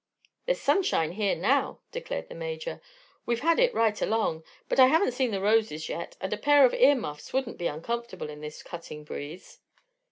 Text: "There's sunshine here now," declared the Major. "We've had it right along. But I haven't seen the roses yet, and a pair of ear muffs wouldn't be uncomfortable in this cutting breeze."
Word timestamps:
"There's 0.47 0.59
sunshine 0.59 1.11
here 1.11 1.35
now," 1.35 1.81
declared 1.91 2.27
the 2.27 2.33
Major. 2.33 2.81
"We've 3.27 3.41
had 3.41 3.59
it 3.59 3.71
right 3.71 4.01
along. 4.01 4.43
But 4.67 4.79
I 4.79 4.87
haven't 4.87 5.11
seen 5.11 5.29
the 5.29 5.39
roses 5.39 5.89
yet, 5.89 6.17
and 6.19 6.33
a 6.33 6.37
pair 6.37 6.65
of 6.65 6.73
ear 6.73 6.95
muffs 6.95 7.33
wouldn't 7.33 7.59
be 7.59 7.67
uncomfortable 7.67 8.27
in 8.31 8.41
this 8.41 8.63
cutting 8.63 9.03
breeze." 9.03 9.59